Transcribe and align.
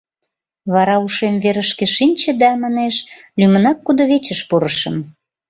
Вара 0.73 0.95
ушем 1.05 1.35
верышке 1.43 1.85
шинче 1.95 2.31
да, 2.41 2.49
манеш, 2.61 2.95
лӱмынак 3.39 3.77
кудывечыш 3.85 4.39
пурышым. 4.49 4.95